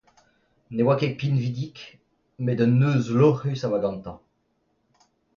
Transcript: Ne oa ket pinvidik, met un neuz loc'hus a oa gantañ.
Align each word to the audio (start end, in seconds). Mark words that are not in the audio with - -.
Ne 0.75 0.81
oa 0.85 0.95
ket 0.99 1.13
pinvidik, 1.19 1.77
met 2.45 2.61
un 2.65 2.73
neuz 2.81 3.05
loc'hus 3.19 3.61
a 3.65 3.67
oa 3.69 3.79
gantañ. 3.83 4.17